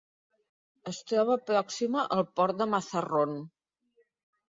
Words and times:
Es 0.91 1.01
troba 1.11 1.37
pròxima 1.51 2.09
al 2.19 2.27
Port 2.41 2.61
de 2.65 2.71
Mazarrón. 2.75 3.41